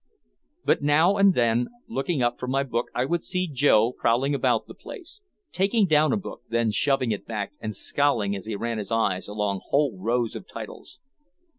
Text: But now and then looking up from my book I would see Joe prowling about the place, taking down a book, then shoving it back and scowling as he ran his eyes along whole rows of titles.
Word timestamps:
But 0.65 0.81
now 0.81 1.15
and 1.17 1.35
then 1.35 1.67
looking 1.87 2.23
up 2.23 2.39
from 2.39 2.49
my 2.49 2.63
book 2.63 2.87
I 2.95 3.05
would 3.05 3.23
see 3.23 3.47
Joe 3.47 3.91
prowling 3.93 4.33
about 4.33 4.65
the 4.65 4.73
place, 4.73 5.21
taking 5.51 5.85
down 5.85 6.11
a 6.11 6.17
book, 6.17 6.41
then 6.49 6.71
shoving 6.71 7.11
it 7.11 7.27
back 7.27 7.51
and 7.59 7.75
scowling 7.75 8.35
as 8.35 8.47
he 8.47 8.55
ran 8.55 8.79
his 8.79 8.91
eyes 8.91 9.27
along 9.27 9.61
whole 9.67 9.95
rows 9.99 10.35
of 10.35 10.47
titles. 10.47 10.97